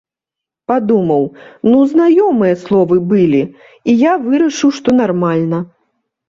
[0.69, 1.23] Падумаў,
[1.69, 3.43] ну, знаёмыя словы былі,
[3.93, 5.63] і я вырашыў, што нармальна.